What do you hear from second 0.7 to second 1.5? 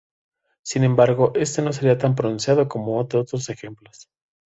embargo,